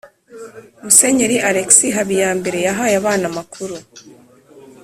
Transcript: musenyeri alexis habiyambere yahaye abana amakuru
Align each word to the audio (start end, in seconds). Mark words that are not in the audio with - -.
musenyeri 0.83 1.37
alexis 1.49 1.93
habiyambere 1.97 2.57
yahaye 2.67 2.95
abana 3.01 3.25
amakuru 3.31 3.75